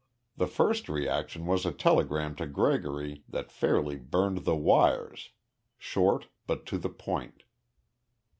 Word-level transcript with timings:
The 0.35 0.47
first 0.47 0.89
reaction 0.89 1.45
was 1.45 1.63
a 1.63 1.71
telegram 1.71 2.33
to 2.37 2.47
Gregory 2.47 3.23
that 3.29 3.51
fairly 3.51 3.97
burned 3.97 4.45
the 4.45 4.55
wires, 4.55 5.29
short 5.77 6.25
but 6.47 6.65
to 6.73 6.79
the 6.79 6.89
point. 6.89 7.43